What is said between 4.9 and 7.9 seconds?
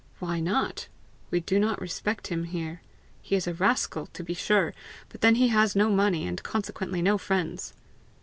but then he has no money, and consequently no friends!"